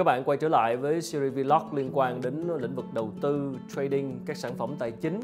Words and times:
Các 0.00 0.04
bạn 0.04 0.24
quay 0.24 0.38
trở 0.38 0.48
lại 0.48 0.76
với 0.76 1.02
series 1.02 1.34
vlog 1.34 1.74
liên 1.74 1.90
quan 1.92 2.20
đến 2.20 2.48
lĩnh 2.60 2.74
vực 2.74 2.84
đầu 2.92 3.12
tư, 3.20 3.56
trading, 3.76 4.20
các 4.26 4.36
sản 4.36 4.52
phẩm 4.58 4.74
tài 4.78 4.90
chính. 4.90 5.20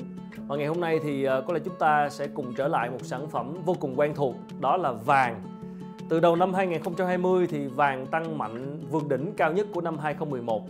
Và 0.47 0.57
ngày 0.57 0.67
hôm 0.67 0.81
nay 0.81 1.01
thì 1.03 1.25
ờ, 1.25 1.45
có 1.47 1.55
lẽ 1.55 1.61
chúng 1.65 1.75
ta 1.79 2.09
sẽ 2.09 2.27
cùng 2.27 2.55
trở 2.55 2.69
lại 2.69 2.91
một 2.91 2.99
sản 3.03 3.29
phẩm 3.29 3.55
vô 3.65 3.77
cùng 3.81 3.95
quen 3.97 4.15
thuộc, 4.15 4.35
đó 4.61 4.77
là 4.77 4.93
vàng. 4.93 5.43
Từ 6.09 6.21
đầu 6.21 6.37
năm 6.37 6.55
2020 6.55 7.47
thì 7.47 7.67
vàng 7.67 8.07
tăng 8.07 8.39
mạnh 8.39 8.81
vượt 8.91 9.09
đỉnh 9.09 9.33
cao 9.37 9.53
nhất 9.53 9.67
của 9.73 9.81
năm 9.81 9.99
2011. 9.99 10.63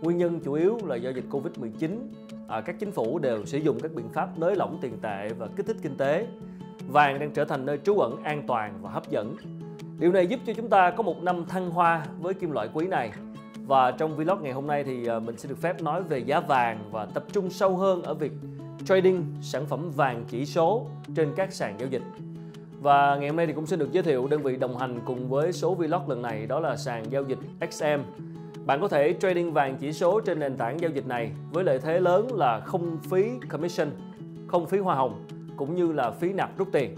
Nguyên 0.00 0.18
nhân 0.18 0.40
chủ 0.44 0.52
yếu 0.52 0.78
là 0.84 0.96
do 0.96 1.10
dịch 1.10 1.24
Covid-19. 1.30 1.98
À, 2.48 2.60
các 2.60 2.76
chính 2.78 2.92
phủ 2.92 3.18
đều 3.18 3.44
sử 3.44 3.58
dụng 3.58 3.80
các 3.80 3.94
biện 3.94 4.08
pháp 4.08 4.38
nới 4.38 4.56
lỏng 4.56 4.78
tiền 4.80 4.98
tệ 5.02 5.28
và 5.38 5.46
kích 5.56 5.66
thích 5.66 5.76
kinh 5.82 5.96
tế. 5.96 6.26
Vàng 6.88 7.18
đang 7.18 7.30
trở 7.30 7.44
thành 7.44 7.66
nơi 7.66 7.78
trú 7.78 7.98
ẩn 7.98 8.22
an 8.22 8.42
toàn 8.46 8.78
và 8.82 8.90
hấp 8.90 9.10
dẫn 9.10 9.36
Điều 9.98 10.12
này 10.12 10.26
giúp 10.26 10.40
cho 10.46 10.52
chúng 10.52 10.68
ta 10.68 10.90
có 10.90 11.02
một 11.02 11.22
năm 11.22 11.44
thăng 11.48 11.70
hoa 11.70 12.06
với 12.20 12.34
kim 12.34 12.50
loại 12.50 12.68
quý 12.74 12.86
này. 12.86 13.10
Và 13.66 13.90
trong 13.90 14.16
vlog 14.16 14.42
ngày 14.42 14.52
hôm 14.52 14.66
nay 14.66 14.84
thì 14.84 15.06
ờ, 15.06 15.20
mình 15.20 15.38
sẽ 15.38 15.48
được 15.48 15.58
phép 15.58 15.82
nói 15.82 16.02
về 16.02 16.18
giá 16.18 16.40
vàng 16.40 16.80
và 16.90 17.06
tập 17.06 17.24
trung 17.32 17.50
sâu 17.50 17.76
hơn 17.76 18.02
ở 18.02 18.14
việc 18.14 18.32
trading 18.84 19.24
sản 19.42 19.66
phẩm 19.66 19.90
vàng 19.90 20.24
chỉ 20.28 20.46
số 20.46 20.86
trên 21.16 21.32
các 21.36 21.52
sàn 21.52 21.74
giao 21.78 21.88
dịch. 21.88 22.02
Và 22.80 23.16
ngày 23.16 23.28
hôm 23.28 23.36
nay 23.36 23.46
thì 23.46 23.52
cũng 23.52 23.66
xin 23.66 23.78
được 23.78 23.92
giới 23.92 24.02
thiệu 24.02 24.26
đơn 24.26 24.42
vị 24.42 24.56
đồng 24.56 24.78
hành 24.78 25.00
cùng 25.04 25.28
với 25.28 25.52
số 25.52 25.74
vlog 25.74 26.08
lần 26.08 26.22
này 26.22 26.46
đó 26.46 26.60
là 26.60 26.76
sàn 26.76 27.04
giao 27.10 27.22
dịch 27.22 27.38
XM. 27.70 28.00
Bạn 28.66 28.80
có 28.80 28.88
thể 28.88 29.14
trading 29.20 29.52
vàng 29.52 29.76
chỉ 29.80 29.92
số 29.92 30.20
trên 30.20 30.38
nền 30.38 30.56
tảng 30.56 30.80
giao 30.80 30.90
dịch 30.90 31.06
này 31.06 31.30
với 31.52 31.64
lợi 31.64 31.78
thế 31.78 32.00
lớn 32.00 32.28
là 32.34 32.60
không 32.60 32.98
phí 33.10 33.30
commission, 33.48 33.88
không 34.46 34.66
phí 34.66 34.78
hoa 34.78 34.94
hồng 34.94 35.26
cũng 35.56 35.74
như 35.74 35.92
là 35.92 36.10
phí 36.10 36.32
nạp 36.32 36.58
rút 36.58 36.68
tiền 36.72 36.96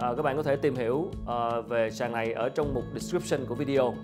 à, 0.00 0.14
các 0.16 0.22
bạn 0.22 0.36
có 0.36 0.42
thể 0.42 0.56
tìm 0.56 0.76
hiểu 0.76 0.94
uh, 0.94 1.68
về 1.68 1.90
sàn 1.90 2.12
này 2.12 2.32
ở 2.32 2.48
trong 2.48 2.74
mục 2.74 2.84
description 2.94 3.46
của 3.46 3.54
video 3.54 3.94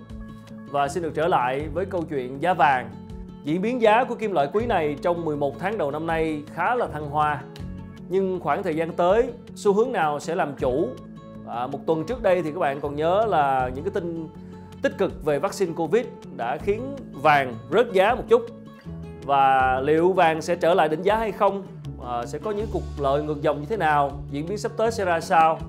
và 0.71 0.87
xin 0.87 1.03
được 1.03 1.11
trở 1.15 1.27
lại 1.27 1.67
với 1.73 1.85
câu 1.85 2.03
chuyện 2.09 2.41
giá 2.41 2.53
vàng. 2.53 2.89
Diễn 3.43 3.61
biến 3.61 3.81
giá 3.81 4.03
của 4.03 4.15
kim 4.15 4.31
loại 4.31 4.49
quý 4.53 4.65
này 4.65 4.95
trong 5.01 5.25
11 5.25 5.59
tháng 5.59 5.77
đầu 5.77 5.91
năm 5.91 6.07
nay 6.07 6.43
khá 6.53 6.75
là 6.75 6.87
thăng 6.87 7.09
hoa. 7.09 7.41
Nhưng 8.09 8.39
khoảng 8.39 8.63
thời 8.63 8.75
gian 8.75 8.91
tới 8.91 9.29
xu 9.55 9.73
hướng 9.73 9.91
nào 9.91 10.19
sẽ 10.19 10.35
làm 10.35 10.53
chủ? 10.55 10.87
À, 11.47 11.67
một 11.67 11.79
tuần 11.85 12.05
trước 12.05 12.23
đây 12.23 12.41
thì 12.41 12.51
các 12.51 12.59
bạn 12.59 12.81
còn 12.81 12.95
nhớ 12.95 13.25
là 13.29 13.69
những 13.75 13.83
cái 13.83 13.91
tin 13.93 14.27
tích 14.81 14.97
cực 14.97 15.25
về 15.25 15.39
vaccine 15.39 15.73
covid 15.75 16.05
đã 16.37 16.57
khiến 16.57 16.95
vàng 17.11 17.55
rớt 17.71 17.91
giá 17.93 18.15
một 18.15 18.23
chút. 18.29 18.41
Và 19.23 19.79
liệu 19.79 20.13
vàng 20.13 20.41
sẽ 20.41 20.55
trở 20.55 20.73
lại 20.73 20.89
đỉnh 20.89 21.01
giá 21.01 21.15
hay 21.15 21.31
không? 21.31 21.63
À, 22.05 22.25
sẽ 22.25 22.39
có 22.39 22.51
những 22.51 22.67
cuộc 22.73 22.83
lợi 22.99 23.23
ngược 23.23 23.41
dòng 23.41 23.59
như 23.59 23.65
thế 23.69 23.77
nào? 23.77 24.11
Diễn 24.31 24.45
biến 24.47 24.57
sắp 24.57 24.71
tới 24.77 24.91
sẽ 24.91 25.05
ra 25.05 25.19
sao? 25.19 25.59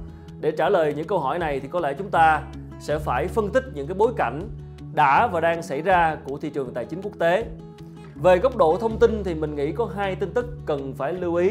Để 0.41 0.51
trả 0.51 0.69
lời 0.69 0.95
những 0.97 1.07
câu 1.07 1.19
hỏi 1.19 1.39
này 1.39 1.61
thì 1.61 1.69
có 1.69 1.81
lẽ 1.81 1.95
chúng 1.95 2.11
ta 2.11 2.43
sẽ 2.81 2.99
phải 2.99 3.27
phân 3.27 3.51
tích 3.51 3.65
những 3.75 3.87
cái 3.87 3.95
bối 3.95 4.13
cảnh 4.17 4.49
đã 4.95 5.27
và 5.27 5.41
đang 5.41 5.63
xảy 5.63 5.83
ra 5.83 6.17
của 6.25 6.39
thị 6.39 6.51
trường 6.51 6.75
tài 6.75 6.85
chính 6.85 7.03
quốc 7.03 7.19
tế. 7.19 7.47
Về 8.15 8.39
góc 8.39 8.57
độ 8.57 8.77
thông 8.81 8.99
tin 8.99 9.25
thì 9.25 9.35
mình 9.35 9.55
nghĩ 9.55 9.73
có 9.73 9.91
hai 9.97 10.17
tin 10.17 10.31
tức 10.35 10.47
cần 10.67 10.95
phải 10.95 11.13
lưu 11.13 11.35
ý. 11.35 11.51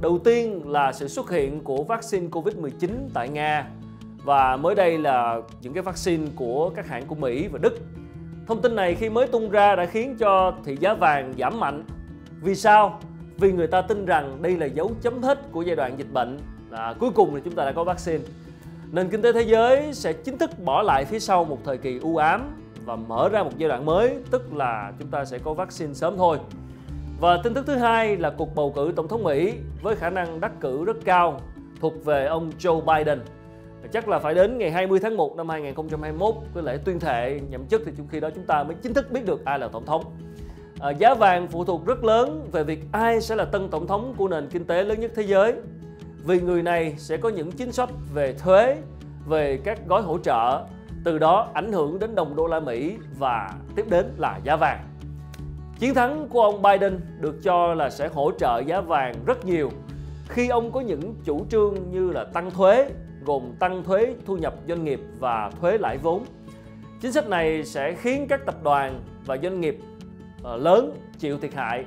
Đầu 0.00 0.18
tiên 0.18 0.70
là 0.70 0.92
sự 0.92 1.08
xuất 1.08 1.30
hiện 1.30 1.64
của 1.64 1.82
vaccine 1.82 2.26
Covid-19 2.26 2.90
tại 3.14 3.28
Nga 3.28 3.66
và 4.24 4.56
mới 4.56 4.74
đây 4.74 4.98
là 4.98 5.40
những 5.60 5.72
cái 5.72 5.82
vaccine 5.82 6.26
của 6.36 6.70
các 6.70 6.88
hãng 6.88 7.06
của 7.06 7.14
Mỹ 7.14 7.48
và 7.48 7.58
Đức. 7.58 7.78
Thông 8.46 8.62
tin 8.62 8.74
này 8.76 8.94
khi 8.94 9.08
mới 9.08 9.26
tung 9.26 9.50
ra 9.50 9.76
đã 9.76 9.86
khiến 9.86 10.16
cho 10.18 10.54
thị 10.64 10.76
giá 10.80 10.94
vàng 10.94 11.34
giảm 11.38 11.60
mạnh. 11.60 11.84
Vì 12.42 12.54
sao? 12.54 13.00
Vì 13.36 13.52
người 13.52 13.66
ta 13.66 13.80
tin 13.80 14.04
rằng 14.04 14.42
đây 14.42 14.56
là 14.56 14.66
dấu 14.66 14.90
chấm 15.00 15.22
hết 15.22 15.52
của 15.52 15.62
giai 15.62 15.76
đoạn 15.76 15.98
dịch 15.98 16.12
bệnh 16.12 16.38
à, 16.70 16.94
cuối 17.00 17.10
cùng 17.10 17.34
thì 17.34 17.40
chúng 17.44 17.54
ta 17.54 17.64
đã 17.64 17.72
có 17.72 17.84
vaccine 17.84 18.24
nền 18.92 19.08
kinh 19.08 19.22
tế 19.22 19.32
thế 19.32 19.42
giới 19.42 19.94
sẽ 19.94 20.12
chính 20.12 20.38
thức 20.38 20.50
bỏ 20.64 20.82
lại 20.82 21.04
phía 21.04 21.18
sau 21.18 21.44
một 21.44 21.58
thời 21.64 21.78
kỳ 21.78 21.98
u 21.98 22.16
ám 22.16 22.67
và 22.88 22.96
mở 22.96 23.28
ra 23.28 23.42
một 23.42 23.50
giai 23.58 23.68
đoạn 23.68 23.84
mới 23.84 24.16
tức 24.30 24.54
là 24.54 24.92
chúng 24.98 25.08
ta 25.08 25.24
sẽ 25.24 25.38
có 25.38 25.54
vaccine 25.54 25.94
sớm 25.94 26.16
thôi. 26.16 26.38
Và 27.20 27.40
tin 27.44 27.54
tức 27.54 27.66
thứ 27.66 27.74
hai 27.74 28.16
là 28.16 28.30
cuộc 28.30 28.54
bầu 28.54 28.72
cử 28.76 28.92
tổng 28.96 29.08
thống 29.08 29.22
Mỹ 29.24 29.54
với 29.82 29.96
khả 29.96 30.10
năng 30.10 30.40
đắc 30.40 30.52
cử 30.60 30.84
rất 30.84 30.96
cao 31.04 31.40
thuộc 31.80 32.04
về 32.04 32.26
ông 32.26 32.50
Joe 32.58 32.80
Biden. 32.80 33.20
Chắc 33.92 34.08
là 34.08 34.18
phải 34.18 34.34
đến 34.34 34.58
ngày 34.58 34.70
20 34.70 35.00
tháng 35.02 35.16
1 35.16 35.36
năm 35.36 35.48
2021 35.48 36.34
cái 36.54 36.62
lễ 36.62 36.78
tuyên 36.84 37.00
thệ 37.00 37.40
nhậm 37.50 37.66
chức 37.66 37.82
thì 37.86 37.92
trong 37.96 38.08
khi 38.08 38.20
đó 38.20 38.30
chúng 38.34 38.44
ta 38.44 38.62
mới 38.62 38.74
chính 38.82 38.94
thức 38.94 39.12
biết 39.12 39.26
được 39.26 39.44
ai 39.44 39.58
là 39.58 39.68
tổng 39.68 39.86
thống. 39.86 40.04
À, 40.80 40.90
giá 40.90 41.14
vàng 41.14 41.48
phụ 41.48 41.64
thuộc 41.64 41.86
rất 41.86 42.04
lớn 42.04 42.48
về 42.52 42.64
việc 42.64 42.80
ai 42.92 43.20
sẽ 43.20 43.36
là 43.36 43.44
tân 43.44 43.68
tổng 43.68 43.86
thống 43.86 44.14
của 44.16 44.28
nền 44.28 44.48
kinh 44.48 44.64
tế 44.64 44.84
lớn 44.84 45.00
nhất 45.00 45.12
thế 45.14 45.22
giới. 45.22 45.54
Vì 46.24 46.40
người 46.40 46.62
này 46.62 46.94
sẽ 46.98 47.16
có 47.16 47.28
những 47.28 47.52
chính 47.52 47.72
sách 47.72 47.90
về 48.14 48.32
thuế, 48.32 48.76
về 49.28 49.58
các 49.64 49.78
gói 49.86 50.02
hỗ 50.02 50.18
trợ, 50.18 50.64
từ 51.04 51.18
đó 51.18 51.50
ảnh 51.54 51.72
hưởng 51.72 51.98
đến 51.98 52.14
đồng 52.14 52.36
đô 52.36 52.46
la 52.46 52.60
Mỹ 52.60 52.96
và 53.18 53.54
tiếp 53.76 53.86
đến 53.90 54.06
là 54.18 54.40
giá 54.44 54.56
vàng. 54.56 54.84
Chiến 55.78 55.94
thắng 55.94 56.28
của 56.28 56.42
ông 56.42 56.62
Biden 56.62 57.00
được 57.20 57.42
cho 57.42 57.74
là 57.74 57.90
sẽ 57.90 58.08
hỗ 58.08 58.30
trợ 58.38 58.62
giá 58.66 58.80
vàng 58.80 59.14
rất 59.26 59.44
nhiều 59.44 59.70
khi 60.28 60.48
ông 60.48 60.72
có 60.72 60.80
những 60.80 61.14
chủ 61.24 61.46
trương 61.50 61.74
như 61.90 62.10
là 62.10 62.24
tăng 62.24 62.50
thuế, 62.50 62.90
gồm 63.24 63.52
tăng 63.58 63.84
thuế 63.84 64.14
thu 64.26 64.36
nhập 64.36 64.54
doanh 64.68 64.84
nghiệp 64.84 65.00
và 65.18 65.50
thuế 65.60 65.78
lãi 65.78 65.98
vốn. 65.98 66.24
Chính 67.00 67.12
sách 67.12 67.28
này 67.28 67.64
sẽ 67.64 67.94
khiến 67.94 68.26
các 68.28 68.46
tập 68.46 68.54
đoàn 68.62 69.00
và 69.26 69.36
doanh 69.36 69.60
nghiệp 69.60 69.78
ờ, 70.42 70.56
lớn 70.56 70.94
chịu 71.18 71.38
thiệt 71.38 71.54
hại 71.54 71.84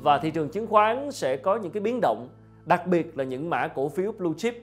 và 0.00 0.18
thị 0.18 0.30
trường 0.30 0.48
chứng 0.48 0.66
khoán 0.66 1.10
sẽ 1.12 1.36
có 1.36 1.56
những 1.56 1.72
cái 1.72 1.80
biến 1.80 2.00
động 2.00 2.28
đặc 2.64 2.86
biệt 2.86 3.18
là 3.18 3.24
những 3.24 3.50
mã 3.50 3.68
cổ 3.68 3.88
phiếu 3.88 4.12
blue 4.12 4.32
chip. 4.36 4.54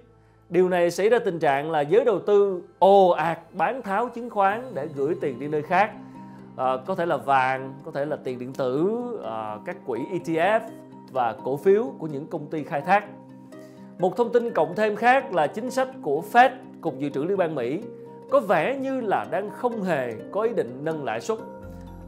Điều 0.50 0.70
này 0.70 0.92
xảy 0.92 1.10
ra 1.10 1.20
tình 1.20 1.40
trạng 1.40 1.72
là 1.72 1.82
giới 1.82 2.06
đầu 2.06 2.20
tư 2.20 2.62
ồ 2.80 3.10
ạt 3.10 3.40
bán 3.54 3.82
tháo 3.82 4.10
chứng 4.10 4.30
khoán 4.30 4.72
để 4.74 4.88
gửi 4.96 5.16
tiền 5.22 5.40
đi 5.40 5.48
nơi 5.48 5.62
khác. 5.62 5.92
À, 6.58 6.78
có 6.86 6.96
thể 6.96 7.06
là 7.06 7.18
vàng, 7.18 7.74
có 7.86 7.92
thể 7.92 8.06
là 8.06 8.16
tiền 8.24 8.40
điện 8.40 8.54
tử, 8.54 9.00
à, 9.24 9.58
các 9.66 9.78
quỹ 9.86 10.00
ETF 10.00 10.60
và 11.12 11.36
cổ 11.44 11.58
phiếu 11.58 11.94
của 12.00 12.08
những 12.08 12.28
công 12.28 12.48
ty 12.48 12.64
khai 12.64 12.82
thác. 12.82 13.06
Một 14.00 14.18
thông 14.18 14.32
tin 14.34 14.52
cộng 14.52 14.76
thêm 14.76 14.96
khác 14.96 15.34
là 15.34 15.48
chính 15.48 15.72
sách 15.72 15.88
của 16.02 16.24
Fed, 16.32 16.50
Cục 16.82 17.00
Dự 17.00 17.10
trữ 17.10 17.24
Liên 17.24 17.38
bang 17.38 17.56
Mỹ, 17.56 17.82
có 18.30 18.40
vẻ 18.40 18.76
như 18.76 19.02
là 19.02 19.26
đang 19.32 19.50
không 19.50 19.84
hề 19.84 20.14
có 20.32 20.42
ý 20.42 20.54
định 20.54 20.80
nâng 20.84 21.04
lãi 21.04 21.22
suất 21.22 21.38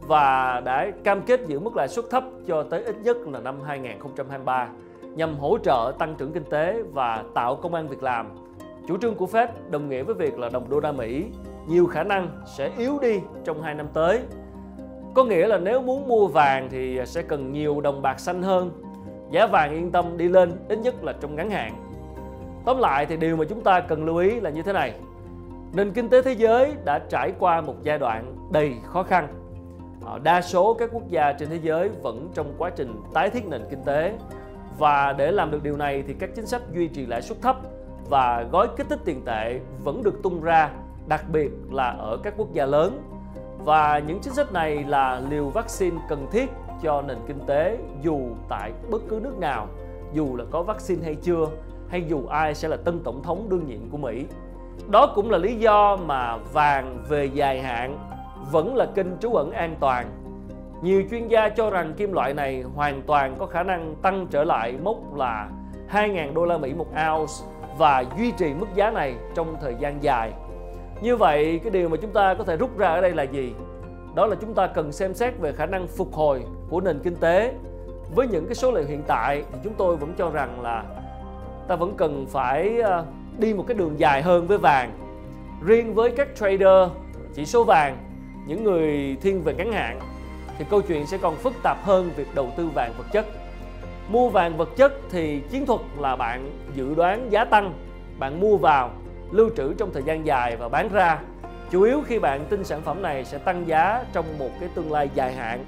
và 0.08 0.62
đã 0.66 0.92
cam 1.04 1.22
kết 1.22 1.40
giữ 1.48 1.60
mức 1.60 1.76
lãi 1.76 1.88
suất 1.88 2.06
thấp 2.10 2.24
cho 2.48 2.64
tới 2.64 2.84
ít 2.84 2.96
nhất 3.04 3.18
là 3.28 3.40
năm 3.40 3.56
2023 3.66 4.70
nhằm 5.16 5.38
hỗ 5.40 5.58
trợ 5.58 5.94
tăng 6.00 6.16
trưởng 6.18 6.34
kinh 6.34 6.44
tế 6.44 6.84
và 6.94 7.24
tạo 7.34 7.56
công 7.56 7.74
an 7.74 7.88
việc 7.88 8.04
làm. 8.04 8.30
Chủ 8.88 8.98
trương 8.98 9.16
của 9.16 9.26
Fed 9.26 9.48
đồng 9.70 9.90
nghĩa 9.90 10.04
với 10.04 10.16
việc 10.16 10.40
là 10.40 10.50
đồng 10.50 10.70
đô 10.70 10.80
la 10.80 10.92
Mỹ 10.92 11.26
nhiều 11.68 11.88
khả 11.88 12.04
năng 12.04 12.30
sẽ 12.58 12.72
yếu 12.78 13.00
đi 13.02 13.20
trong 13.44 13.62
2 13.62 13.74
năm 13.74 13.88
tới. 13.94 14.20
Có 15.16 15.24
nghĩa 15.24 15.48
là 15.48 15.58
nếu 15.58 15.82
muốn 15.82 16.08
mua 16.08 16.28
vàng 16.28 16.68
thì 16.72 17.00
sẽ 17.06 17.22
cần 17.22 17.52
nhiều 17.52 17.82
đồng 17.82 18.02
bạc 18.02 18.20
xanh 18.20 18.44
hơn. 18.44 18.72
Giá 19.32 19.48
vàng 19.48 19.72
yên 19.72 19.92
tâm 19.92 20.18
đi 20.18 20.28
lên, 20.28 20.52
ít 20.70 20.80
nhất 20.80 21.04
là 21.04 21.14
trong 21.14 21.36
ngắn 21.36 21.50
hạn. 21.50 21.74
Tóm 22.66 22.78
lại 22.78 23.06
thì 23.06 23.18
điều 23.18 23.38
mà 23.38 23.46
chúng 23.46 23.62
ta 23.62 23.80
cần 23.80 24.06
lưu 24.06 24.18
ý 24.18 24.40
là 24.40 24.50
như 24.50 24.62
thế 24.62 24.74
này. 24.74 24.94
Nền 25.74 25.92
kinh 25.92 26.10
tế 26.10 26.22
thế 26.22 26.32
giới 26.32 26.74
đã 26.86 27.00
trải 27.00 27.32
qua 27.40 27.62
một 27.62 27.76
giai 27.84 27.98
đoạn 27.98 28.36
đầy 28.52 28.76
khó 28.84 29.04
khăn. 29.04 29.28
Ờ, 30.06 30.20
đa 30.24 30.42
số 30.42 30.74
các 30.74 30.90
quốc 30.94 31.10
gia 31.10 31.34
trên 31.34 31.50
thế 31.50 31.60
giới 31.62 31.90
vẫn 31.90 32.30
trong 32.34 32.54
quá 32.58 32.70
trình 32.70 32.96
tái 33.14 33.30
thiết 33.30 33.48
nền 33.48 33.62
kinh 33.70 33.84
tế 33.84 34.14
và 34.82 35.14
để 35.14 35.32
làm 35.32 35.52
được 35.52 35.64
điều 35.64 35.78
này 35.78 36.04
thì 36.08 36.14
các 36.20 36.30
chính 36.36 36.46
sách 36.46 36.62
duy 36.74 36.88
trì 36.88 37.06
lãi 37.06 37.22
suất 37.22 37.42
thấp 37.42 37.58
và 38.10 38.46
gói 38.52 38.68
kích 38.78 38.90
thích 38.90 39.00
tiền 39.06 39.22
tệ 39.26 39.60
vẫn 39.84 40.04
được 40.04 40.24
tung 40.24 40.44
ra, 40.44 40.70
đặc 41.08 41.26
biệt 41.32 41.52
là 41.72 41.90
ở 41.90 42.18
các 42.24 42.34
quốc 42.38 42.54
gia 42.54 42.66
lớn. 42.66 43.02
Và 43.58 44.00
những 44.00 44.20
chính 44.20 44.34
sách 44.34 44.54
này 44.54 44.84
là 44.84 45.22
liều 45.30 45.50
vaccine 45.50 45.98
cần 46.10 46.28
thiết 46.32 46.50
cho 46.82 47.02
nền 47.02 47.18
kinh 47.28 47.40
tế 47.48 47.78
dù 48.02 48.20
tại 48.50 48.72
bất 48.92 49.02
cứ 49.10 49.20
nước 49.24 49.38
nào, 49.38 49.68
dù 50.14 50.36
là 50.36 50.46
có 50.52 50.64
vaccine 50.64 51.04
hay 51.04 51.16
chưa, 51.16 51.48
hay 51.90 52.04
dù 52.08 52.28
ai 52.28 52.56
sẽ 52.56 52.68
là 52.68 52.78
tân 52.78 53.00
tổng 53.04 53.24
thống 53.24 53.50
đương 53.50 53.68
nhiệm 53.68 53.90
của 53.90 53.98
Mỹ. 53.98 54.26
Đó 54.90 55.14
cũng 55.16 55.32
là 55.32 55.38
lý 55.38 55.56
do 55.56 55.96
mà 55.96 56.38
vàng 56.38 57.04
về 57.10 57.26
dài 57.26 57.62
hạn 57.62 58.10
vẫn 58.52 58.76
là 58.76 58.86
kênh 58.86 59.18
trú 59.20 59.34
ẩn 59.34 59.52
an 59.52 59.76
toàn 59.80 60.12
nhiều 60.82 61.04
chuyên 61.12 61.28
gia 61.28 61.50
cho 61.50 61.70
rằng 61.70 61.94
kim 61.94 62.12
loại 62.12 62.34
này 62.34 62.64
hoàn 62.76 63.02
toàn 63.02 63.36
có 63.40 63.46
khả 63.46 63.64
năng 63.64 63.96
tăng 64.02 64.28
trở 64.32 64.44
lại 64.44 64.78
mốc 64.84 65.16
là 65.16 65.50
2.000 65.92 66.34
đô 66.34 66.46
la 66.46 66.58
Mỹ 66.58 66.74
một 66.74 66.88
ounce 66.88 67.34
và 67.78 68.04
duy 68.18 68.32
trì 68.32 68.54
mức 68.54 68.68
giá 68.76 68.92
này 68.92 69.16
trong 69.36 69.56
thời 69.62 69.76
gian 69.80 70.04
dài. 70.04 70.32
Như 71.02 71.16
vậy, 71.16 71.60
cái 71.64 71.72
điều 71.72 71.90
mà 71.90 71.98
chúng 72.02 72.14
ta 72.14 72.34
có 72.34 72.44
thể 72.44 72.58
rút 72.58 72.78
ra 72.78 72.88
ở 72.88 73.02
đây 73.02 73.12
là 73.12 73.24
gì? 73.24 73.54
Đó 74.16 74.26
là 74.26 74.36
chúng 74.42 74.54
ta 74.54 74.68
cần 74.68 74.92
xem 74.92 75.14
xét 75.14 75.40
về 75.40 75.52
khả 75.52 75.66
năng 75.66 75.88
phục 75.88 76.14
hồi 76.14 76.44
của 76.70 76.82
nền 76.82 77.00
kinh 77.00 77.16
tế. 77.16 77.54
Với 78.16 78.28
những 78.28 78.46
cái 78.46 78.56
số 78.56 78.72
liệu 78.72 78.86
hiện 78.86 79.04
tại 79.08 79.44
thì 79.52 79.60
chúng 79.64 79.74
tôi 79.74 79.96
vẫn 79.96 80.14
cho 80.18 80.30
rằng 80.30 80.62
là 80.62 80.84
ta 81.68 81.76
vẫn 81.76 81.94
cần 81.98 82.26
phải 82.30 82.80
ờ, 82.80 83.06
đi 83.38 83.54
một 83.54 83.64
cái 83.68 83.78
đường 83.78 84.00
dài 84.00 84.22
hơn 84.22 84.48
với 84.48 84.58
vàng. 84.58 84.92
Riêng 85.66 85.94
với 85.94 86.12
các 86.12 86.28
trader 86.36 86.90
chỉ 87.34 87.46
số 87.46 87.64
vàng, 87.64 87.98
những 88.48 88.64
người 88.64 89.18
thiên 89.22 89.42
về 89.42 89.54
ngắn 89.54 89.72
hạn 89.72 90.00
thì 90.62 90.68
câu 90.70 90.82
chuyện 90.82 91.08
sẽ 91.08 91.18
còn 91.18 91.36
phức 91.36 91.54
tạp 91.64 91.84
hơn 91.84 92.12
việc 92.16 92.36
đầu 92.36 92.54
tư 92.58 92.68
vàng 92.76 92.94
vật 92.98 93.06
chất. 93.12 93.26
Mua 94.10 94.30
vàng 94.30 94.58
vật 94.58 94.70
chất 94.78 94.94
thì 95.10 95.42
chiến 95.52 95.66
thuật 95.66 95.82
là 95.98 96.16
bạn 96.16 96.52
dự 96.76 96.96
đoán 96.96 97.32
giá 97.32 97.46
tăng, 97.46 97.74
bạn 98.20 98.40
mua 98.40 98.58
vào, 98.58 98.92
lưu 99.32 99.50
trữ 99.58 99.74
trong 99.74 99.94
thời 99.94 100.04
gian 100.04 100.26
dài 100.26 100.56
và 100.56 100.70
bán 100.70 100.90
ra. 100.90 101.20
chủ 101.72 101.82
yếu 101.82 102.02
khi 102.02 102.20
bạn 102.20 102.46
tin 102.50 102.64
sản 102.64 102.82
phẩm 102.82 103.02
này 103.02 103.26
sẽ 103.26 103.38
tăng 103.38 103.68
giá 103.68 104.04
trong 104.14 104.26
một 104.40 104.50
cái 104.60 104.70
tương 104.76 104.92
lai 104.92 105.10
dài 105.16 105.34
hạn 105.34 105.66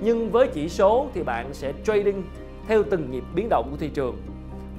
nhưng 0.00 0.30
với 0.30 0.48
chỉ 0.48 0.68
số 0.68 1.06
thì 1.14 1.22
bạn 1.22 1.54
sẽ 1.54 1.72
trading 1.86 2.22
theo 2.68 2.82
từng 2.90 3.10
nhịp 3.10 3.24
biến 3.34 3.48
động 3.50 3.68
của 3.70 3.76
thị 3.76 3.88
trường 3.88 4.16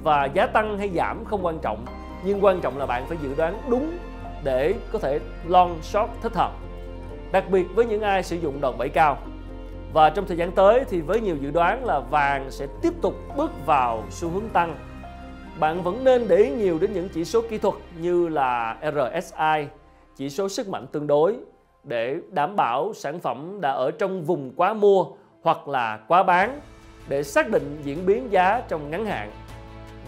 và 0.04 0.26
giá 0.26 0.46
tăng 0.46 0.78
hay 0.78 0.90
giảm 0.90 1.26
không 1.26 1.46
quan 1.46 1.60
trọng 1.62 1.86
nhưng 2.26 2.44
quan 2.44 2.62
trọng 2.62 2.78
là 2.78 2.86
bạn 2.86 3.06
phải 3.08 3.18
dự 3.24 3.36
đoán 3.38 3.62
đúng 3.70 3.98
để 4.44 4.74
có 4.92 5.00
thể 5.00 5.20
long 5.48 5.78
short 5.82 6.10
thích 6.22 6.34
hợp 6.36 6.52
đặc 7.32 7.44
biệt 7.50 7.66
với 7.76 7.86
những 7.86 8.02
ai 8.02 8.24
sử 8.24 8.36
dụng 8.36 8.62
đòn 8.62 8.78
bẩy 8.78 8.90
cao 8.90 9.18
và 9.94 10.10
trong 10.10 10.26
thời 10.26 10.38
gian 10.38 10.52
tới 10.52 10.84
thì 10.90 11.02
với 11.02 11.22
nhiều 11.22 11.36
dự 11.42 11.52
đoán 11.52 11.86
là 11.86 12.00
vàng 12.00 12.52
sẽ 12.52 12.68
tiếp 12.82 12.94
tục 13.02 13.16
bước 13.38 13.52
vào 13.66 14.04
xu 14.10 14.30
hướng 14.30 14.50
tăng 14.50 14.76
bạn 15.60 15.84
vẫn 15.84 16.04
nên 16.04 16.28
để 16.28 16.36
ý 16.36 16.50
nhiều 16.50 16.80
đến 16.82 16.94
những 16.94 17.10
chỉ 17.10 17.26
số 17.26 17.42
kỹ 17.50 17.58
thuật 17.58 17.76
như 18.00 18.28
là 18.28 18.78
RSI 18.82 19.68
chỉ 20.16 20.30
số 20.30 20.50
sức 20.50 20.70
mạnh 20.70 20.88
tương 20.88 21.08
đối 21.08 21.36
để 21.84 22.18
đảm 22.30 22.56
bảo 22.56 22.94
sản 22.94 23.20
phẩm 23.20 23.62
đã 23.62 23.72
ở 23.72 23.92
trong 23.92 24.24
vùng 24.24 24.52
quá 24.56 24.74
mua 24.74 25.06
hoặc 25.42 25.68
là 25.68 26.00
quá 26.08 26.24
bán 26.24 26.60
để 27.08 27.24
xác 27.24 27.50
định 27.50 27.82
diễn 27.84 28.06
biến 28.06 28.32
giá 28.32 28.62
trong 28.68 28.90
ngắn 28.90 29.06
hạn. 29.06 29.32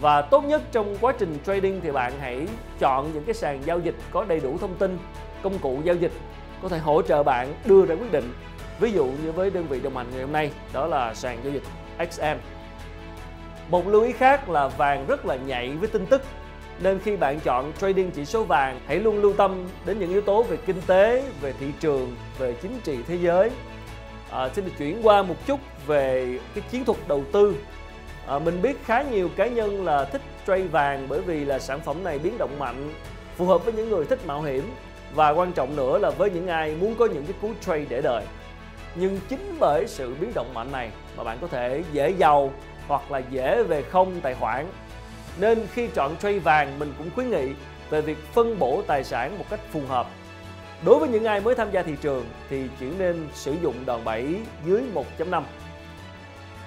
Và 0.00 0.22
tốt 0.22 0.44
nhất 0.44 0.62
trong 0.72 0.96
quá 1.00 1.14
trình 1.18 1.38
trading 1.46 1.80
thì 1.80 1.90
bạn 1.90 2.12
hãy 2.20 2.46
chọn 2.78 3.10
những 3.14 3.24
cái 3.24 3.34
sàn 3.34 3.60
giao 3.64 3.78
dịch 3.78 3.94
có 4.10 4.24
đầy 4.24 4.40
đủ 4.40 4.58
thông 4.58 4.74
tin, 4.74 4.98
công 5.42 5.58
cụ 5.58 5.78
giao 5.84 5.94
dịch 5.94 6.12
có 6.62 6.68
thể 6.68 6.78
hỗ 6.78 7.02
trợ 7.02 7.22
bạn 7.22 7.54
đưa 7.64 7.86
ra 7.86 7.94
quyết 7.94 8.12
định. 8.12 8.32
Ví 8.80 8.92
dụ 8.92 9.04
như 9.04 9.32
với 9.32 9.50
đơn 9.50 9.66
vị 9.68 9.80
đồng 9.80 9.96
hành 9.96 10.06
ngày 10.10 10.20
hôm 10.20 10.32
nay 10.32 10.50
đó 10.72 10.86
là 10.86 11.14
sàn 11.14 11.38
giao 11.44 11.52
dịch 11.52 11.62
XM. 12.10 12.38
Một 13.68 13.86
lưu 13.88 14.02
ý 14.02 14.12
khác 14.12 14.48
là 14.48 14.68
vàng 14.68 15.06
rất 15.08 15.26
là 15.26 15.36
nhạy 15.36 15.70
với 15.70 15.88
tin 15.88 16.06
tức 16.06 16.22
nên 16.80 16.98
khi 16.98 17.16
bạn 17.16 17.40
chọn 17.40 17.72
trading 17.80 18.10
chỉ 18.10 18.24
số 18.24 18.44
vàng 18.44 18.80
hãy 18.86 19.00
luôn 19.00 19.22
lưu 19.22 19.32
tâm 19.32 19.64
đến 19.86 19.98
những 19.98 20.10
yếu 20.10 20.20
tố 20.20 20.42
về 20.42 20.56
kinh 20.66 20.80
tế 20.86 21.24
về 21.40 21.52
thị 21.60 21.66
trường 21.80 22.16
về 22.38 22.54
chính 22.62 22.80
trị 22.84 22.98
thế 23.06 23.14
giới. 23.14 23.50
À, 24.30 24.48
xin 24.48 24.64
được 24.64 24.72
chuyển 24.78 25.00
qua 25.02 25.22
một 25.22 25.46
chút 25.46 25.60
về 25.86 26.38
cái 26.54 26.64
chiến 26.70 26.84
thuật 26.84 26.98
đầu 27.08 27.24
tư. 27.32 27.56
À, 28.26 28.38
mình 28.38 28.62
biết 28.62 28.84
khá 28.84 29.02
nhiều 29.02 29.30
cá 29.36 29.46
nhân 29.46 29.84
là 29.84 30.04
thích 30.04 30.22
trade 30.46 30.66
vàng 30.66 31.06
bởi 31.08 31.20
vì 31.20 31.44
là 31.44 31.58
sản 31.58 31.80
phẩm 31.80 32.04
này 32.04 32.18
biến 32.18 32.38
động 32.38 32.58
mạnh 32.58 32.90
phù 33.36 33.46
hợp 33.46 33.64
với 33.64 33.74
những 33.74 33.90
người 33.90 34.04
thích 34.04 34.26
mạo 34.26 34.42
hiểm. 34.42 34.70
Và 35.14 35.30
quan 35.30 35.52
trọng 35.52 35.76
nữa 35.76 35.98
là 35.98 36.10
với 36.10 36.30
những 36.30 36.46
ai 36.46 36.74
muốn 36.80 36.94
có 36.94 37.06
những 37.06 37.24
cái 37.24 37.34
cú 37.42 37.50
trade 37.60 37.84
để 37.88 38.02
đời 38.02 38.24
nhưng 38.94 39.20
chính 39.28 39.56
bởi 39.60 39.86
sự 39.86 40.14
biến 40.20 40.32
động 40.34 40.54
mạnh 40.54 40.72
này 40.72 40.90
mà 41.16 41.24
bạn 41.24 41.38
có 41.40 41.46
thể 41.46 41.82
dễ 41.92 42.10
giàu 42.10 42.52
hoặc 42.88 43.10
là 43.10 43.18
dễ 43.30 43.62
về 43.62 43.82
không 43.82 44.20
tài 44.20 44.34
khoản 44.34 44.66
nên 45.38 45.66
khi 45.72 45.88
chọn 45.94 46.16
trade 46.16 46.38
vàng, 46.38 46.78
mình 46.78 46.94
cũng 46.98 47.10
khuyến 47.14 47.30
nghị 47.30 47.52
về 47.90 48.00
việc 48.00 48.18
phân 48.32 48.58
bổ 48.58 48.82
tài 48.86 49.04
sản 49.04 49.38
một 49.38 49.44
cách 49.50 49.60
phù 49.72 49.80
hợp. 49.88 50.06
Đối 50.84 50.98
với 50.98 51.08
những 51.08 51.24
ai 51.24 51.40
mới 51.40 51.54
tham 51.54 51.70
gia 51.70 51.82
thị 51.82 51.94
trường 52.00 52.24
thì 52.50 52.68
chỉ 52.80 52.86
nên 52.98 53.28
sử 53.32 53.54
dụng 53.62 53.74
đòn 53.86 54.04
bẩy 54.04 54.36
dưới 54.66 54.82
1.5. 54.94 55.42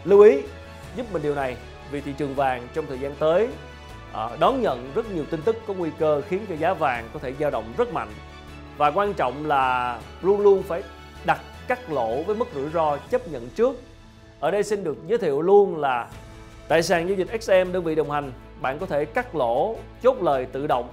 Lưu 0.03 0.21
ý, 0.21 0.37
giúp 0.95 1.05
mình 1.11 1.21
điều 1.21 1.35
này 1.35 1.57
vì 1.91 2.01
thị 2.01 2.13
trường 2.17 2.35
vàng 2.35 2.67
trong 2.73 2.85
thời 2.87 2.99
gian 2.99 3.15
tới 3.15 3.47
à, 4.13 4.29
đón 4.39 4.61
nhận 4.61 4.91
rất 4.95 5.11
nhiều 5.11 5.25
tin 5.31 5.41
tức 5.41 5.55
có 5.67 5.73
nguy 5.73 5.89
cơ 5.99 6.21
khiến 6.29 6.45
cho 6.49 6.55
giá 6.55 6.73
vàng 6.73 7.09
có 7.13 7.19
thể 7.19 7.33
dao 7.39 7.51
động 7.51 7.73
rất 7.77 7.93
mạnh 7.93 8.09
và 8.77 8.91
quan 8.91 9.13
trọng 9.13 9.45
là 9.45 9.99
luôn 10.21 10.41
luôn 10.41 10.63
phải 10.63 10.83
đặt 11.25 11.39
cắt 11.67 11.91
lỗ 11.91 12.23
với 12.23 12.35
mức 12.35 12.47
rủi 12.55 12.69
ro 12.69 12.97
chấp 12.97 13.27
nhận 13.27 13.49
trước. 13.49 13.75
Ở 14.39 14.51
đây 14.51 14.63
xin 14.63 14.83
được 14.83 14.97
giới 15.07 15.17
thiệu 15.17 15.41
luôn 15.41 15.77
là 15.77 16.07
tại 16.67 16.83
sàn 16.83 17.07
giao 17.07 17.17
dịch 17.17 17.41
XM 17.41 17.71
đơn 17.71 17.83
vị 17.83 17.95
đồng 17.95 18.11
hành 18.11 18.31
bạn 18.61 18.79
có 18.79 18.85
thể 18.85 19.05
cắt 19.05 19.35
lỗ 19.35 19.75
chốt 20.03 20.21
lời 20.21 20.45
tự 20.51 20.67
động 20.67 20.89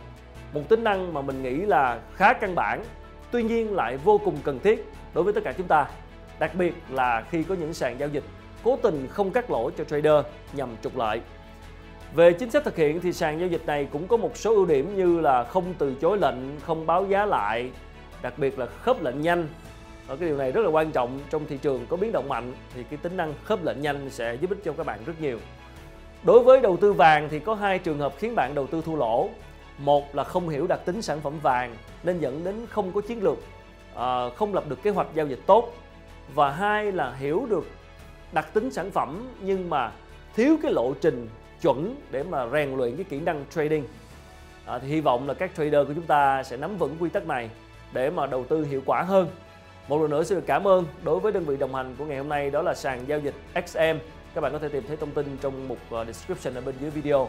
một 0.52 0.60
tính 0.68 0.84
năng 0.84 1.14
mà 1.14 1.20
mình 1.20 1.42
nghĩ 1.42 1.56
là 1.56 1.98
khá 2.14 2.32
căn 2.32 2.54
bản 2.54 2.84
tuy 3.30 3.42
nhiên 3.42 3.74
lại 3.74 3.96
vô 3.96 4.20
cùng 4.24 4.36
cần 4.44 4.58
thiết 4.58 4.84
đối 5.14 5.24
với 5.24 5.32
tất 5.32 5.40
cả 5.44 5.52
chúng 5.56 5.66
ta 5.66 5.86
đặc 6.38 6.54
biệt 6.54 6.74
là 6.90 7.24
khi 7.30 7.42
có 7.42 7.54
những 7.54 7.74
sàn 7.74 7.98
giao 7.98 8.08
dịch 8.08 8.24
cố 8.64 8.78
tình 8.82 9.08
không 9.10 9.30
cắt 9.30 9.50
lỗ 9.50 9.70
cho 9.70 9.84
trader 9.84 10.24
nhằm 10.52 10.68
trục 10.82 10.96
lợi 10.96 11.20
về 12.14 12.32
chính 12.32 12.50
sách 12.50 12.64
thực 12.64 12.76
hiện 12.76 13.00
thì 13.00 13.12
sàn 13.12 13.40
giao 13.40 13.48
dịch 13.48 13.66
này 13.66 13.88
cũng 13.92 14.08
có 14.08 14.16
một 14.16 14.36
số 14.36 14.54
ưu 14.54 14.66
điểm 14.66 14.96
như 14.96 15.20
là 15.20 15.44
không 15.44 15.74
từ 15.78 15.94
chối 15.94 16.18
lệnh, 16.18 16.60
không 16.60 16.86
báo 16.86 17.06
giá 17.08 17.26
lại, 17.26 17.70
đặc 18.22 18.38
biệt 18.38 18.58
là 18.58 18.66
khớp 18.66 19.02
lệnh 19.02 19.20
nhanh. 19.20 19.48
Và 20.06 20.16
cái 20.16 20.28
điều 20.28 20.38
này 20.38 20.52
rất 20.52 20.60
là 20.60 20.68
quan 20.68 20.90
trọng 20.90 21.20
trong 21.30 21.46
thị 21.46 21.58
trường 21.62 21.86
có 21.86 21.96
biến 21.96 22.12
động 22.12 22.28
mạnh 22.28 22.52
thì 22.74 22.82
cái 22.90 22.96
tính 22.96 23.16
năng 23.16 23.34
khớp 23.44 23.64
lệnh 23.64 23.80
nhanh 23.82 24.10
sẽ 24.10 24.34
giúp 24.34 24.50
ích 24.50 24.58
cho 24.64 24.72
các 24.72 24.86
bạn 24.86 25.00
rất 25.06 25.20
nhiều. 25.20 25.38
Đối 26.22 26.42
với 26.42 26.60
đầu 26.60 26.76
tư 26.76 26.92
vàng 26.92 27.28
thì 27.30 27.38
có 27.40 27.54
hai 27.54 27.78
trường 27.78 27.98
hợp 27.98 28.14
khiến 28.18 28.34
bạn 28.34 28.54
đầu 28.54 28.66
tư 28.66 28.82
thua 28.86 28.96
lỗ. 28.96 29.28
Một 29.78 30.14
là 30.14 30.24
không 30.24 30.48
hiểu 30.48 30.66
đặc 30.66 30.80
tính 30.84 31.02
sản 31.02 31.20
phẩm 31.20 31.38
vàng 31.42 31.76
nên 32.02 32.18
dẫn 32.18 32.44
đến 32.44 32.66
không 32.70 32.92
có 32.92 33.00
chiến 33.00 33.22
lược, 33.22 33.38
à, 33.94 34.28
không 34.36 34.54
lập 34.54 34.64
được 34.68 34.82
kế 34.82 34.90
hoạch 34.90 35.08
giao 35.14 35.26
dịch 35.26 35.40
tốt. 35.46 35.74
Và 36.34 36.50
hai 36.50 36.92
là 36.92 37.14
hiểu 37.14 37.46
được 37.50 37.66
đặc 38.32 38.54
tính 38.54 38.70
sản 38.70 38.90
phẩm 38.90 39.28
nhưng 39.40 39.70
mà 39.70 39.92
thiếu 40.36 40.56
cái 40.62 40.72
lộ 40.72 40.94
trình 41.00 41.28
chuẩn 41.62 41.96
để 42.10 42.22
mà 42.22 42.46
rèn 42.52 42.76
luyện 42.76 42.96
cái 42.96 43.04
kỹ 43.04 43.20
năng 43.20 43.44
trading. 43.50 43.84
À, 44.66 44.78
thì 44.78 44.88
hy 44.88 45.00
vọng 45.00 45.28
là 45.28 45.34
các 45.34 45.50
trader 45.56 45.86
của 45.86 45.94
chúng 45.94 46.06
ta 46.06 46.42
sẽ 46.42 46.56
nắm 46.56 46.76
vững 46.76 46.96
quy 47.00 47.08
tắc 47.08 47.26
này 47.26 47.50
để 47.92 48.10
mà 48.10 48.26
đầu 48.26 48.44
tư 48.44 48.64
hiệu 48.64 48.82
quả 48.86 49.02
hơn. 49.02 49.28
Một 49.88 50.00
lần 50.00 50.10
nữa 50.10 50.24
xin 50.24 50.38
được 50.38 50.44
cảm 50.46 50.68
ơn 50.68 50.84
đối 51.04 51.20
với 51.20 51.32
đơn 51.32 51.44
vị 51.44 51.56
đồng 51.56 51.74
hành 51.74 51.94
của 51.98 52.04
ngày 52.04 52.18
hôm 52.18 52.28
nay 52.28 52.50
đó 52.50 52.62
là 52.62 52.74
sàn 52.74 53.04
giao 53.06 53.18
dịch 53.18 53.34
XM 53.66 53.98
các 54.34 54.40
bạn 54.40 54.52
có 54.52 54.58
thể 54.58 54.68
tìm 54.68 54.82
thấy 54.88 54.96
thông 54.96 55.10
tin 55.10 55.36
trong 55.40 55.68
mục 55.68 55.78
ờ, 55.90 56.04
description 56.04 56.54
ở 56.54 56.60
bên 56.60 56.74
dưới 56.80 56.90
video. 56.90 57.28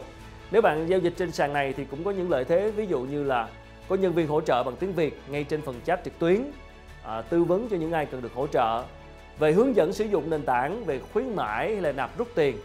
Nếu 0.52 0.62
bạn 0.62 0.88
giao 0.88 1.00
dịch 1.00 1.13
trên 1.18 1.31
sàn 1.31 1.54
này 1.54 1.74
thì 1.78 1.86
cũng 1.86 2.04
có 2.04 2.12
những 2.12 2.30
lợi 2.30 2.46
thế 2.46 2.72
ví 2.72 2.88
dụ 2.88 3.00
như 3.00 3.24
là 3.24 3.48
có 3.90 3.96
nhân 3.96 4.13
viên 4.13 4.28
hỗ 4.28 4.42
trợ 4.42 4.63
bằng 4.63 4.75
tiếng 4.75 4.94
Việt 4.94 5.19
ngay 5.28 5.44
trên 5.44 5.62
phần 5.62 5.81
chat 5.86 6.04
trực 6.04 6.19
tuyến, 6.19 6.42
à, 7.04 7.22
tư 7.22 7.44
vấn 7.44 7.68
cho 7.69 7.78
những 7.78 7.92
ai 7.92 8.06
cần 8.06 8.22
được 8.22 8.34
hỗ 8.34 8.48
trợ. 8.48 8.84
Về 9.40 9.52
hướng 9.52 9.75
dẫn 9.75 9.94
sử 9.94 10.06
dụng 10.06 10.30
nền 10.30 10.44
tảng, 10.44 10.86
về 10.86 11.00
khuyến 11.13 11.36
mãi 11.36 11.74
hay 11.74 11.81
là 11.81 11.92
nạp 11.92 12.18
rút 12.18 12.28
tiền, 12.36 12.57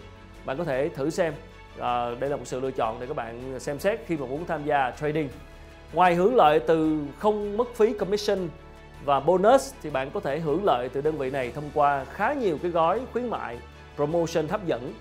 bạn 0.44 0.58
có 0.58 0.64
thể 0.64 0.88
thử 0.88 1.10
xem. 1.10 1.34
À, 1.78 2.14
đây 2.20 2.31
là 2.31 2.37
một 2.37 2.46
sự 2.46 2.60
lựa 2.60 2.70
chọn 2.70 2.96
để 3.00 3.06
các 3.06 3.16
bạn 3.16 3.60
xem 3.60 3.78
xét 3.78 4.00
khi 4.06 4.16
mà 4.16 4.26
muốn 4.26 4.44
tham 4.46 4.64
gia 4.64 4.90
trading. 4.90 5.28
Ngoài 5.92 6.14
hưởng 6.14 6.37
lợi 6.37 6.60
từ 6.60 7.00
không 7.19 7.56
mất 7.56 7.75
phí 7.75 7.92
commission 7.92 8.48
và 9.05 9.20
bonus 9.20 9.75
thì 9.82 9.91
bạn 9.91 10.11
có 10.11 10.20
thể 10.20 10.38
hưởng 10.38 10.64
lợi 10.64 10.88
từ 10.88 11.00
đơn 11.00 11.19
vị 11.19 11.31
này 11.31 11.52
thông 11.55 11.70
qua 11.75 12.05
khá 12.05 12.32
nhiều 12.32 12.59
cái 12.62 12.71
gói 12.71 13.00
khuyến 13.12 13.28
mại, 13.28 13.59
promotion 13.97 14.49
hấp 14.49 14.66
dẫn. 14.66 14.92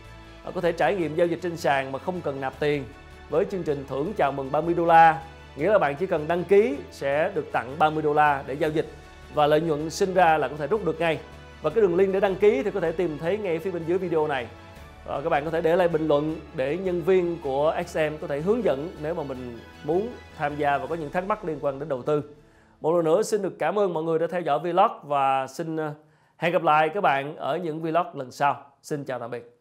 Có 0.55 0.61
thể 0.61 0.71
trải 0.71 0.95
nghiệm 0.95 1.15
giao 1.15 1.27
dịch 1.27 1.39
trên 1.41 1.57
sàn 1.57 1.91
mà 1.91 1.99
không 1.99 2.21
cần 2.21 2.41
nạp 2.41 2.59
tiền. 2.59 2.83
Với 3.29 3.45
chương 3.51 3.63
trình 3.63 3.85
thưởng 3.89 4.13
chào 4.17 4.31
mừng 4.31 4.51
30 4.51 4.73
đô 4.73 4.85
la, 4.85 5.21
nghĩa 5.55 5.69
là 5.69 5.77
bạn 5.77 5.95
chỉ 5.95 6.05
cần 6.05 6.27
đăng 6.27 6.43
ký 6.43 6.77
sẽ 6.91 7.31
được 7.35 7.51
tặng 7.51 7.75
30 7.79 8.03
đô 8.03 8.13
la 8.13 8.43
để 8.47 8.53
giao 8.53 8.69
dịch. 8.69 8.87
Và 9.33 9.47
lợi 9.47 9.61
nhuận 9.61 9.89
sinh 9.89 10.13
ra 10.13 10.37
là 10.37 10.47
có 10.47 10.55
thể 10.57 10.67
rút 10.67 10.85
được 10.85 10.99
ngay. 10.99 11.19
Và 11.61 11.69
cái 11.69 11.81
đường 11.81 11.95
link 11.95 12.13
để 12.13 12.19
đăng 12.19 12.35
ký 12.35 12.63
thì 12.63 12.71
có 12.71 12.79
thể 12.79 12.91
tìm 12.91 13.17
thấy 13.17 13.37
ngay 13.37 13.59
phía 13.59 13.71
bên 13.71 13.83
dưới 13.87 13.97
video 13.97 14.27
này. 14.27 14.47
Và 15.05 15.21
các 15.21 15.29
bạn 15.29 15.45
có 15.45 15.51
thể 15.51 15.61
để 15.61 15.75
lại 15.75 15.87
bình 15.87 16.07
luận 16.07 16.39
để 16.55 16.77
nhân 16.77 17.01
viên 17.03 17.37
của 17.41 17.75
XM 17.87 18.17
có 18.21 18.27
thể 18.27 18.41
hướng 18.41 18.63
dẫn 18.63 18.91
nếu 19.01 19.13
mà 19.13 19.23
mình 19.23 19.59
muốn 19.83 20.09
tham 20.37 20.55
gia 20.57 20.77
và 20.77 20.87
có 20.87 20.95
những 20.95 21.11
thắc 21.11 21.27
mắc 21.27 21.45
liên 21.45 21.57
quan 21.61 21.79
đến 21.79 21.89
đầu 21.89 22.01
tư 22.01 22.23
một 22.81 22.95
lần 22.95 23.05
nữa 23.05 23.23
xin 23.23 23.41
được 23.41 23.59
cảm 23.59 23.79
ơn 23.79 23.93
mọi 23.93 24.03
người 24.03 24.19
đã 24.19 24.27
theo 24.27 24.41
dõi 24.41 24.59
vlog 24.59 24.91
và 25.03 25.47
xin 25.47 25.77
ờ, 25.77 25.93
hẹn 26.37 26.53
gặp 26.53 26.63
lại 26.63 26.89
các 26.89 27.01
bạn 27.01 27.35
ở 27.35 27.57
những 27.57 27.81
vlog 27.81 28.07
lần 28.13 28.31
sau 28.31 28.69
Xin 28.81 29.03
chào 29.03 29.19
tạm 29.19 29.31
biệt. 29.31 29.58